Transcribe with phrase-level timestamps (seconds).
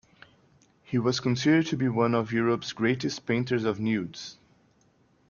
[0.81, 4.39] He was considered to be one of Europe's greatest painters of nudes.